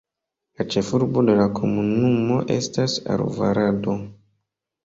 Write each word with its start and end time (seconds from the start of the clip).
La 0.59 0.65
ĉefurbo 0.75 1.23
de 1.27 1.35
la 1.41 1.45
komunumo 1.59 2.39
estas 2.57 2.97
Alvarado. 3.17 3.97